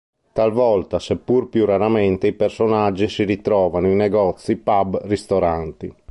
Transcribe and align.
Talvolta, 0.33 0.97
seppur 0.97 1.47
più 1.47 1.63
raramente, 1.63 2.25
i 2.25 2.33
personaggi 2.33 3.07
si 3.07 3.23
ritrovano 3.23 3.87
in 3.87 3.97
negozi, 3.97 4.55
pub, 4.57 4.99
ristoranti. 5.03 5.95